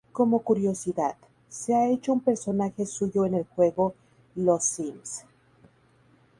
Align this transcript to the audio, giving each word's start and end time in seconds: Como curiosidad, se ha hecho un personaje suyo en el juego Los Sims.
Como 0.11 0.39
curiosidad, 0.39 1.15
se 1.47 1.75
ha 1.75 1.87
hecho 1.87 2.11
un 2.11 2.21
personaje 2.21 2.87
suyo 2.87 3.23
en 3.27 3.35
el 3.35 3.45
juego 3.45 3.93
Los 4.33 4.63
Sims. 4.63 5.25